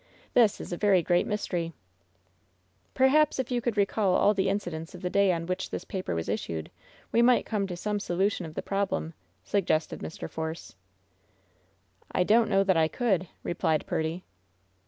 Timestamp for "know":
12.49-12.63